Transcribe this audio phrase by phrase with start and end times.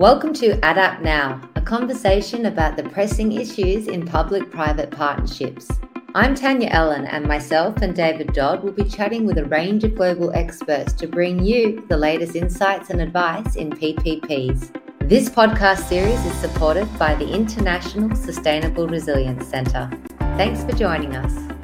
[0.00, 5.68] Welcome to ADAPT Now, a conversation about the pressing issues in public private partnerships.
[6.14, 9.94] I'm Tanya Ellen, and myself and David Dodd will be chatting with a range of
[9.94, 14.74] global experts to bring you the latest insights and advice in PPPs.
[15.00, 19.90] This podcast series is supported by the International Sustainable Resilience Centre.
[20.38, 21.59] Thanks for joining us.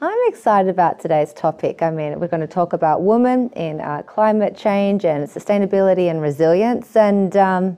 [0.00, 1.82] I'm excited about today's topic.
[1.82, 6.22] I mean, we're going to talk about women in uh, climate change and sustainability and
[6.22, 6.94] resilience.
[6.94, 7.76] And, um,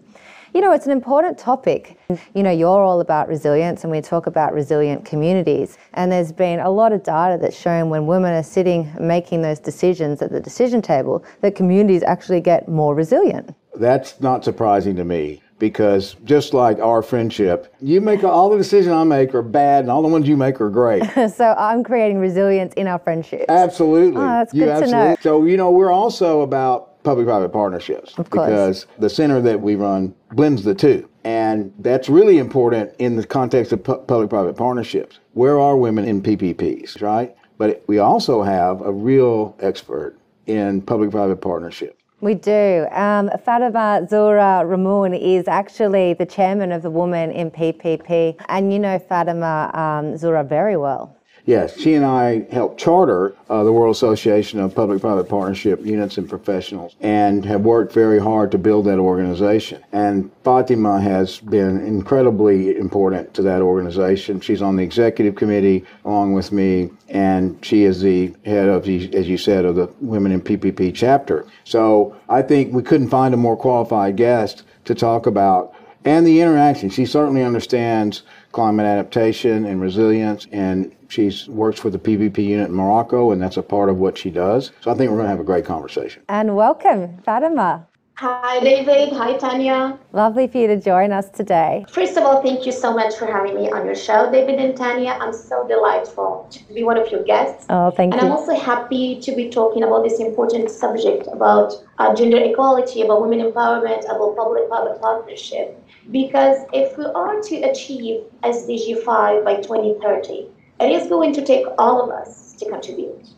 [0.52, 1.98] you know, it's an important topic.
[2.34, 5.78] You know, you're all about resilience, and we talk about resilient communities.
[5.94, 9.58] And there's been a lot of data that's shown when women are sitting making those
[9.58, 13.54] decisions at the decision table, that communities actually get more resilient.
[13.76, 18.92] That's not surprising to me because just like our friendship, you make all the decisions
[18.92, 21.04] I make are bad, and all the ones you make are great.
[21.36, 23.44] so I'm creating resilience in our friendship.
[23.48, 24.20] Absolutely.
[24.20, 25.00] Oh, that's you good absolutely.
[25.00, 25.16] to know.
[25.20, 30.14] So you know we're also about public-private partnerships Of because the center that we run
[30.32, 31.08] blends the two.
[31.24, 35.18] And that's really important in the context of pu- public-private partnerships.
[35.32, 37.34] Where are women in PPPs, right?
[37.58, 40.16] But we also have a real expert
[40.46, 41.99] in public-private partnerships.
[42.22, 42.86] We do.
[42.90, 48.36] Um, Fatima Zohra Rahmoun is actually the chairman of the Women in PPP.
[48.48, 51.16] And you know Fatima um, Zohra very well.
[51.46, 56.28] Yes, she and I helped charter uh, the World Association of Public-Private Partnership Units and
[56.28, 59.82] Professionals and have worked very hard to build that organization.
[59.92, 64.40] And Fatima has been incredibly important to that organization.
[64.40, 69.14] She's on the executive committee along with me, and she is the head of, the,
[69.14, 71.46] as you said, of the Women in PPP chapter.
[71.64, 76.40] So I think we couldn't find a more qualified guest to talk about and the
[76.40, 76.88] interaction.
[76.90, 82.74] She certainly understands climate adaptation and resilience, and she's works with the PPP unit in
[82.74, 84.70] Morocco, and that's a part of what she does.
[84.80, 86.22] So I think we're going to have a great conversation.
[86.28, 87.86] And welcome, Fatima.
[88.20, 89.14] Hi, David.
[89.14, 89.98] Hi, Tanya.
[90.12, 91.86] Lovely for you to join us today.
[91.88, 94.76] First of all, thank you so much for having me on your show, David and
[94.76, 95.16] Tanya.
[95.22, 97.64] I'm so delightful to be one of your guests.
[97.70, 98.20] Oh, thank you.
[98.20, 103.00] And I'm also happy to be talking about this important subject about uh, gender equality,
[103.00, 105.82] about women empowerment, about public-private partnership.
[106.10, 110.46] Because if we are to achieve SDG 5 by 2030,
[110.80, 113.28] it is going to take all of us to contribute.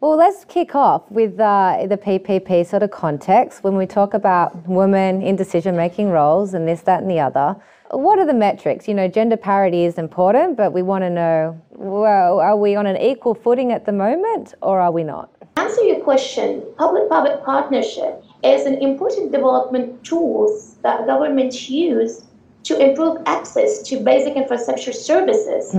[0.00, 4.66] Well, let's kick off with uh, the PPP sort of context when we talk about
[4.66, 7.54] women in decision making roles and this, that, and the other.
[7.90, 8.88] What are the metrics?
[8.88, 12.86] You know, gender parity is important, but we want to know well, are we on
[12.86, 15.30] an equal footing at the moment or are we not?
[15.70, 22.24] answer your question, public-private partnership is an important development tools that governments use
[22.64, 25.72] to improve access to basic infrastructure services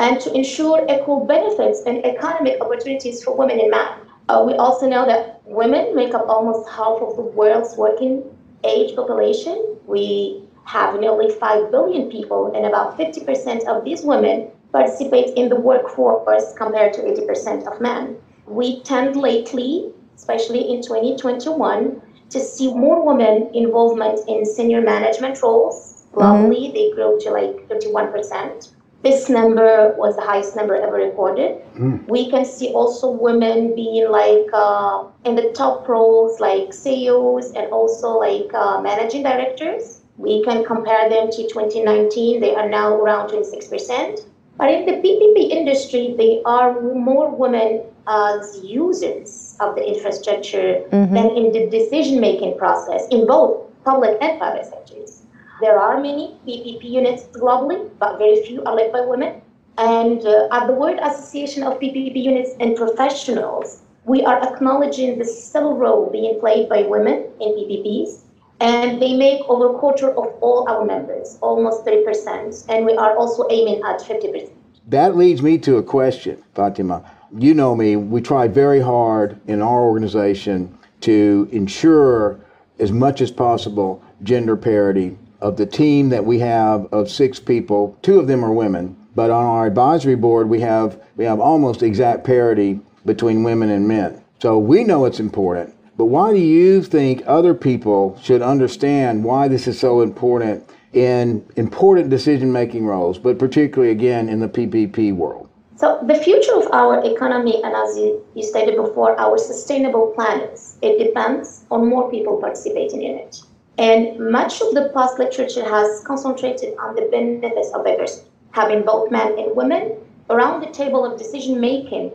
[0.00, 3.92] and to ensure equal benefits and economic opportunities for women and men.
[4.30, 8.24] Uh, we also know that women make up almost half of the world's working
[8.64, 9.76] age population.
[9.86, 15.56] We have nearly 5 billion people, and about 50% of these women participate in the
[15.56, 18.16] workforce compared to 80% of men.
[18.46, 22.00] We tend lately, especially in 2021,
[22.30, 26.06] to see more women involvement in senior management roles.
[26.12, 28.70] Globally, they grew to like 31%.
[29.02, 31.62] This number was the highest number ever recorded.
[32.06, 37.72] We can see also women being like uh, in the top roles, like CEOs and
[37.72, 40.02] also like uh, managing directors.
[40.18, 42.40] We can compare them to 2019.
[42.40, 44.26] They are now around 26%.
[44.58, 51.30] But in the PPP industry, they are more women as users of the infrastructure than
[51.30, 55.19] in the decision-making process in both public and private sectors.
[55.60, 59.42] There are many PPP units globally, but very few are led by women.
[59.76, 65.24] And uh, at the World Association of PPP Units and Professionals, we are acknowledging the
[65.24, 68.22] stellar role being played by women in PPPs.
[68.60, 72.66] And they make over a quarter of all our members, almost 30%.
[72.68, 74.50] And we are also aiming at 50%.
[74.88, 77.04] That leads me to a question, Fatima.
[77.36, 82.40] You know me, we try very hard in our organization to ensure
[82.78, 85.16] as much as possible gender parity.
[85.40, 89.30] Of the team that we have of six people, two of them are women, but
[89.30, 94.22] on our advisory board we have we have almost exact parity between women and men.
[94.40, 99.48] So we know it's important, but why do you think other people should understand why
[99.48, 105.14] this is so important in important decision making roles, but particularly again in the PPP
[105.14, 105.48] world?
[105.76, 110.76] So the future of our economy, and as you, you stated before, our sustainable planets,
[110.82, 113.40] it depends on more people participating in it.
[113.80, 119.10] And much of the past literature has concentrated on the benefits of diversity, having both
[119.10, 119.96] men and women
[120.28, 122.12] around the table of decision making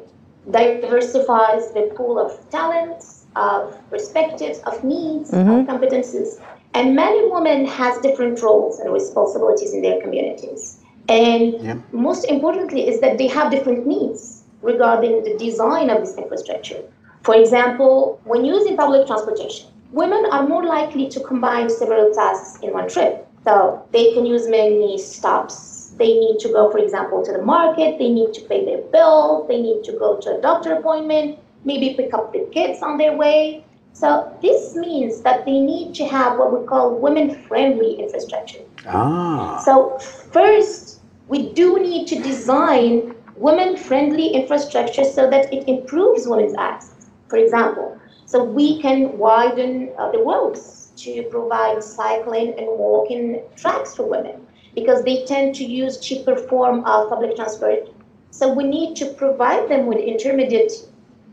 [0.52, 5.70] diversifies the pool of talents, of perspectives, of needs, of mm-hmm.
[5.70, 6.40] competences,
[6.76, 10.64] And men and women has different roles and responsibilities in their communities.
[11.08, 11.78] And Yeah.
[11.94, 16.82] most importantly is that they have different needs regarding the design of this infrastructure.
[17.24, 22.74] For example, when using public transportation, women are more likely to combine several tasks in
[22.74, 23.28] one trip.
[23.44, 25.94] So they can use many stops.
[25.98, 29.48] They need to go, for example, to the market, they need to pay their bills,
[29.48, 33.16] they need to go to a doctor appointment, maybe pick up the kids on their
[33.16, 33.64] way.
[33.94, 38.60] So this means that they need to have what we call women-friendly infrastructure.
[38.88, 39.62] Ah.
[39.64, 41.00] So first,
[41.30, 47.10] we do need to design women-friendly infrastructure so that it improves women's access.
[47.30, 47.98] For example,
[48.36, 54.46] so we can widen uh, the roads to provide cycling and walking tracks for women
[54.76, 57.88] because they tend to use cheaper form of public transport.
[58.32, 60.74] So we need to provide them with intermediate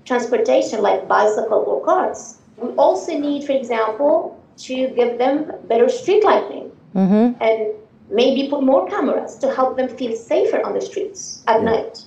[0.04, 2.38] transportation like bicycle or cars.
[2.56, 7.74] We also need, for example, to give them better street lighting and
[8.10, 12.04] maybe put more cameras to help them feel safer on the streets at night.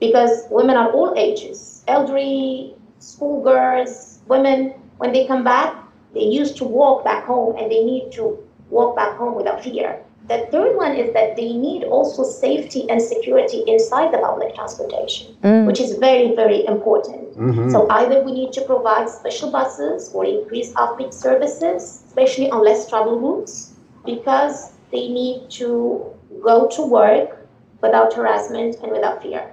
[0.00, 5.76] Because women are all ages, elderly, schoolgirls, women, when they come back,
[6.14, 8.38] they used to walk back home and they need to
[8.70, 10.00] walk back home without fear.
[10.26, 15.36] The third one is that they need also safety and security inside the public transportation,
[15.42, 15.66] mm.
[15.66, 17.36] which is very, very important.
[17.36, 17.70] Mm-hmm.
[17.70, 22.88] So either we need to provide special buses or increase off-peak services, especially on less
[22.88, 23.74] travel routes,
[24.06, 26.06] because they need to
[26.42, 27.46] go to work
[27.82, 29.52] without harassment and without fear.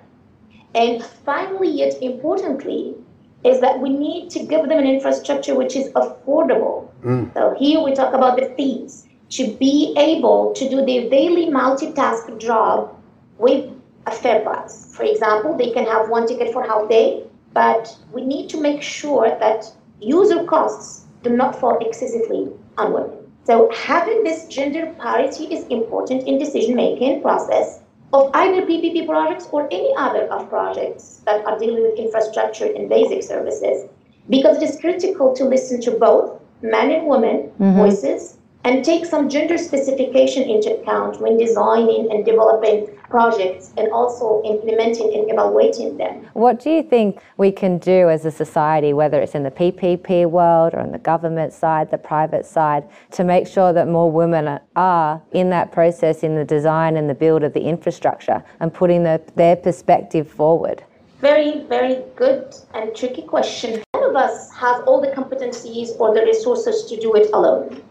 [0.74, 2.96] And finally, yet importantly,
[3.44, 6.90] is that we need to give them an infrastructure which is affordable.
[7.04, 7.34] Mm.
[7.34, 12.38] So here we talk about the fees to be able to do their daily multitask
[12.40, 12.96] job
[13.38, 13.72] with
[14.06, 14.94] a fair price.
[14.96, 17.24] For example, they can have one ticket for half day,
[17.54, 23.32] but we need to make sure that user costs do not fall excessively on women.
[23.44, 27.81] So having this gender parity is important in decision making process
[28.14, 32.90] of either PPP projects or any other of projects that are dealing with infrastructure and
[32.90, 33.90] basic services,
[34.30, 37.76] because it is critical to listen to both men and women mm-hmm.
[37.78, 44.42] voices and take some gender specification into account when designing and developing projects and also
[44.44, 46.28] implementing and evaluating them.
[46.34, 50.30] What do you think we can do as a society, whether it's in the PPP
[50.30, 54.60] world or on the government side, the private side, to make sure that more women
[54.76, 59.04] are in that process in the design and the build of the infrastructure and putting
[59.04, 60.84] the, their perspective forward?
[61.20, 63.84] Very, very good and tricky question.
[63.94, 67.84] None of us have all the competencies or the resources to do it alone.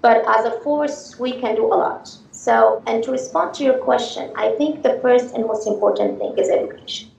[0.00, 2.10] But as a force, we can do a lot.
[2.30, 6.38] So, and to respond to your question, I think the first and most important thing
[6.38, 7.10] is education.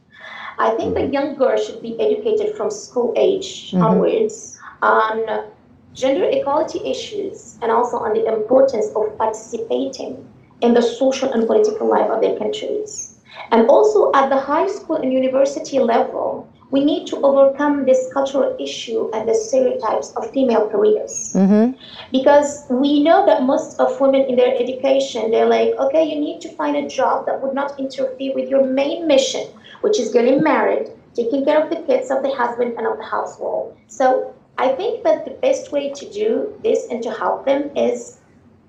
[0.58, 1.14] I think the mm-hmm.
[1.14, 3.84] young girl should be educated from school age mm-hmm.
[3.84, 5.46] onwards on
[5.94, 10.28] gender equality issues and also on the importance of participating
[10.62, 13.09] in the social and political life of their countries.
[13.52, 18.56] And also at the high school and university level, we need to overcome this cultural
[18.60, 21.34] issue and the stereotypes of female careers.
[21.36, 21.78] Mm-hmm.
[22.12, 26.42] Because we know that most of women in their education, they're like, okay, you need
[26.42, 29.48] to find a job that would not interfere with your main mission,
[29.82, 33.04] which is getting married, taking care of the kids, of the husband, and of the
[33.04, 33.76] household.
[33.88, 38.20] So I think that the best way to do this and to help them is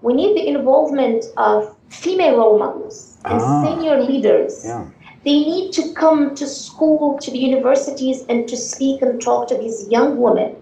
[0.00, 3.64] we need the involvement of female role models and Ah.
[3.64, 4.64] senior leaders.
[4.64, 4.84] Yeah.
[5.24, 9.56] They need to come to school, to the universities, and to speak and talk to
[9.56, 10.56] these young women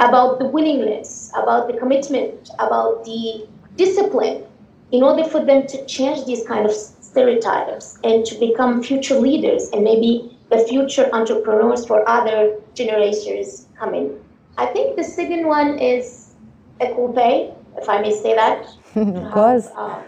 [0.00, 4.42] about the willingness, about the commitment, about the discipline,
[4.90, 9.68] in order for them to change these kind of stereotypes and to become future leaders
[9.72, 14.18] and maybe the future entrepreneurs for other generations coming.
[14.58, 16.34] I think the second one is
[16.80, 18.66] a pay, if I may say that.
[18.96, 19.68] of course.
[19.76, 20.02] Uh,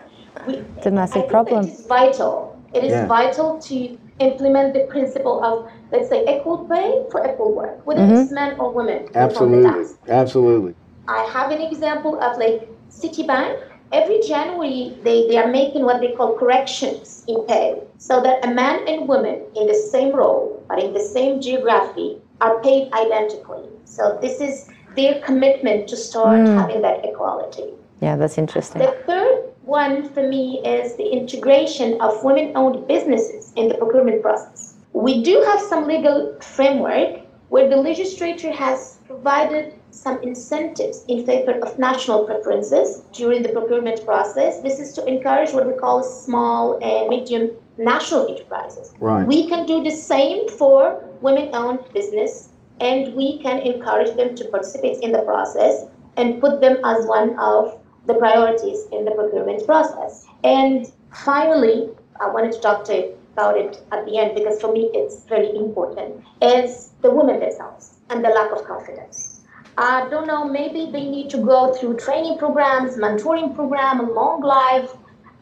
[0.47, 1.65] we- It's a massive I think problem.
[1.67, 2.57] It is vital.
[2.75, 3.07] It is Yeah.
[3.07, 8.23] vital to implement the principle of, let's say, equal pay for equal work, whether Mm-hmm.
[8.23, 9.01] it's men or women.
[9.07, 9.97] who perform the Absolutely.
[10.09, 10.75] Absolutely.
[11.09, 13.57] I have an example of like Citibank.
[13.93, 18.49] Every January, they, they are making what they call corrections in pay, so that a
[18.49, 23.69] man and woman in the same role, but in the same geography, are paid identically.
[23.85, 26.57] So this is their commitment to start Mm.
[26.59, 27.69] having that equality.
[28.03, 28.83] Yeah, that's interesting.
[28.83, 34.23] The third one for me is the integration of women owned businesses in the procurement
[34.23, 34.75] process.
[34.93, 41.53] We do have some legal framework where the legislature has provided some incentives in favor
[41.61, 44.61] of national preferences during the procurement process.
[44.63, 48.93] This is to encourage what we call small and medium national enterprises.
[48.99, 49.25] Right.
[49.25, 52.49] We can do the same for women owned business
[52.81, 55.85] and we can encourage them to participate in the process
[56.17, 60.27] and put them as one of the priorities in the procurement process.
[60.45, 61.91] And finally,
[62.21, 65.25] I wanted to talk to you about it at the end because for me it's
[65.25, 69.41] very important, is the women themselves and the lack of confidence.
[69.79, 74.91] I don't know, maybe they need to go through training programs, mentoring program, long life,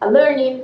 [0.06, 0.62] learning,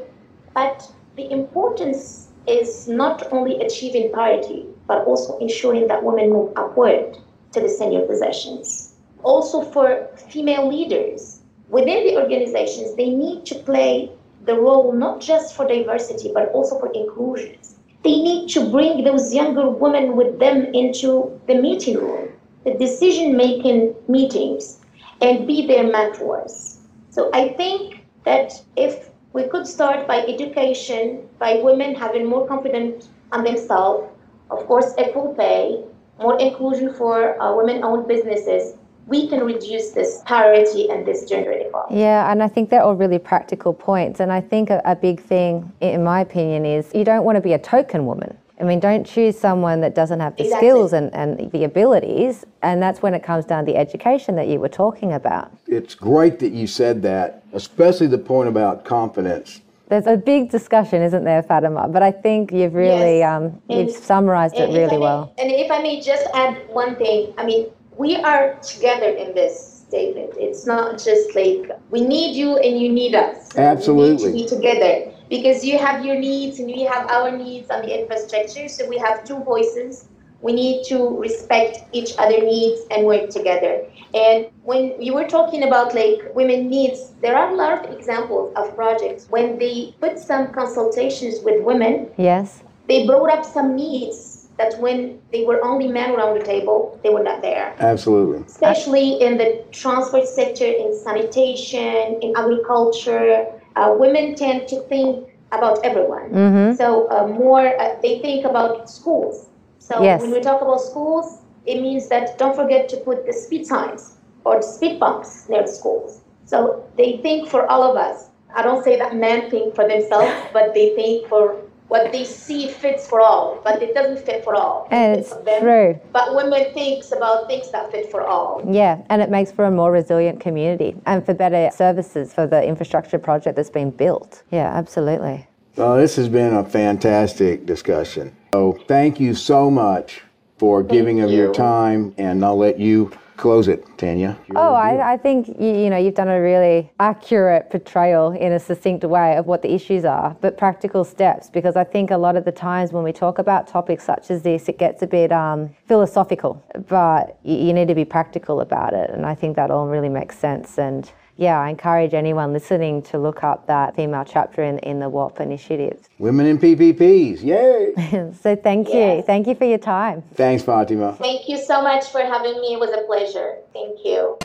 [0.54, 7.18] but the importance is not only achieving parity, but also ensuring that women move upward
[7.52, 8.94] to the senior positions.
[9.24, 11.35] Also for female leaders
[11.68, 14.10] within the organizations, they need to play
[14.44, 17.56] the role not just for diversity, but also for inclusion.
[18.04, 22.28] They need to bring those younger women with them into the meeting room,
[22.64, 24.78] the decision making meetings,
[25.20, 26.78] and be their mentors.
[27.10, 33.08] So I think that if we could start by education, by women having more confidence
[33.32, 34.08] on themselves,
[34.50, 35.82] of course, equal pay,
[36.20, 38.74] more inclusion for uh, women owned businesses,
[39.06, 41.96] we can reduce this parity and this gender inequality.
[41.96, 44.20] Yeah, and I think they're all really practical points.
[44.20, 47.40] And I think a, a big thing, in my opinion, is you don't want to
[47.42, 48.36] be a token woman.
[48.60, 50.68] I mean, don't choose someone that doesn't have the Exactly.
[50.68, 52.44] skills and, and the abilities.
[52.62, 55.52] And that's when it comes down to the education that you were talking about.
[55.66, 59.60] It's great that you said that, especially the point about confidence.
[59.88, 61.86] There's a big discussion, isn't there, Fatima?
[61.86, 63.36] But I think you've really Yes.
[63.36, 65.32] um, you've And- summarized it And I really may- well.
[65.38, 67.66] And if I may just add one thing, I mean,
[67.96, 70.34] we are together in this, David.
[70.38, 73.56] It's not just like we need you and you need us.
[73.56, 74.32] Absolutely.
[74.32, 77.70] We need to be together because you have your needs and we have our needs
[77.70, 78.68] on the infrastructure.
[78.68, 80.08] So we have two voices.
[80.42, 83.86] We need to respect each other needs and work together.
[84.14, 88.52] And when you were talking about like women needs, there are a lot of examples
[88.54, 92.62] of projects when they put some consultations with women Yes.
[92.86, 97.10] they brought up some needs that when they were only men around the table, they
[97.10, 97.74] were not there.
[97.78, 98.42] Absolutely.
[98.46, 103.46] Especially in the transport sector, in sanitation, in agriculture,
[103.76, 106.30] uh, women tend to think about everyone.
[106.30, 106.74] Mm-hmm.
[106.76, 109.48] So uh, more, uh, they think about schools.
[109.78, 110.20] So Yes.
[110.20, 114.16] when we talk about schools, it means that don't forget to put the speed signs
[114.44, 116.20] or the speed bumps near the schools.
[116.44, 118.28] So they think for all of us.
[118.54, 121.56] I don't say that men think for themselves, but they think for
[121.88, 124.88] what they see fits for all, but it doesn't fit for all.
[124.90, 125.60] And fits it's for them.
[125.60, 126.00] true.
[126.12, 128.62] But women thinks about things that fit for all.
[128.68, 132.64] Yeah, and it makes for a more resilient community and for better services for the
[132.64, 134.42] infrastructure project that's been built.
[134.50, 135.46] Yeah, absolutely.
[135.76, 138.34] Well, this has been a fantastic discussion.
[138.54, 140.22] So thank you so much
[140.58, 144.38] for giving of your time, and I'll let you close it, Tanya.
[144.54, 148.60] Oh, I, I think you, you know you've done a really accurate portrayal in a
[148.60, 151.50] succinct way of what the issues are, but practical steps.
[151.50, 154.42] Because I think a lot of the times when we talk about topics such as
[154.42, 158.94] this, it gets a bit um, philosophical, but you, you need to be practical about
[158.94, 160.78] it, and I think that all really makes sense.
[160.78, 165.08] And yeah, I encourage anyone listening to look up that female chapter in, in the
[165.08, 166.08] WAP initiative.
[166.18, 168.32] Women in PPPs, yay!
[168.40, 170.22] So thank you, thank you for your time.
[170.34, 171.14] Thanks, Fatima.
[171.14, 172.74] Thank you so much for having me.
[172.74, 173.56] It was a pleasure.
[173.72, 174.38] Thank you.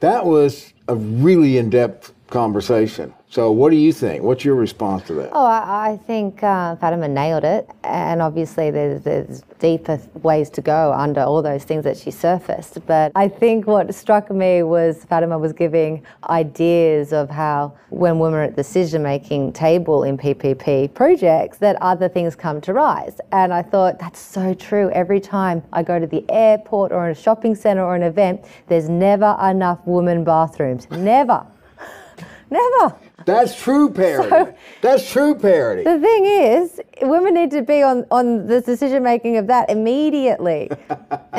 [0.00, 3.14] That was a really in-depth conversation.
[3.28, 4.22] So, what do you think?
[4.22, 5.30] What's your response to that?
[5.32, 10.60] Oh, I, I think uh, Fatima nailed it, and obviously there's, there's deeper ways to
[10.60, 12.86] go under all those things that she surfaced.
[12.86, 18.38] But I think what struck me was Fatima was giving ideas of how when women
[18.38, 23.20] are at the decision-making table in PPP projects, that other things come to rise.
[23.32, 24.90] And I thought that's so true.
[24.90, 28.44] Every time I go to the airport or in a shopping centre or an event,
[28.68, 30.88] there's never enough women bathrooms.
[30.90, 31.46] Never.
[32.50, 32.96] Never.
[33.24, 34.52] That's true parity.
[34.80, 35.82] That's true parity.
[35.82, 40.70] The thing is, women need to be on, on the decision making of that immediately.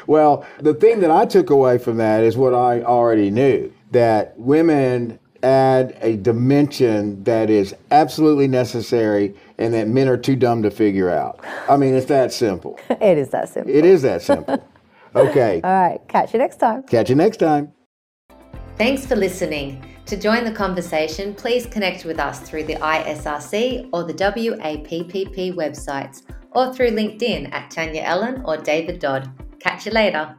[0.05, 4.39] Well, the thing that I took away from that is what I already knew that
[4.39, 10.71] women add a dimension that is absolutely necessary and that men are too dumb to
[10.71, 11.43] figure out.
[11.69, 12.79] I mean, it's that simple.
[12.89, 13.75] it is that simple.
[13.75, 14.63] It is that simple.
[15.15, 15.61] Okay.
[15.63, 16.83] All right, catch you next time.
[16.83, 17.71] Catch you next time.
[18.77, 19.83] Thanks for listening.
[20.07, 26.21] To join the conversation, please connect with us through the ISRC or the WAPPP websites
[26.51, 29.29] or through LinkedIn at Tanya Ellen or David Dodd.
[29.59, 30.33] Catch you later.